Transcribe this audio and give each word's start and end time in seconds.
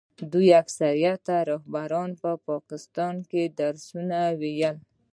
دوی 0.31 0.49
اکثرو 0.61 1.31
رهبرانو 1.63 2.15
په 2.23 2.31
پاکستان 2.49 3.15
کې 3.29 3.41
درسونه 3.59 4.17
ویلي. 4.39 4.71